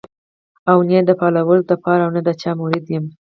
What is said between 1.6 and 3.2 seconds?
د پاره او نۀ د چا مريد يم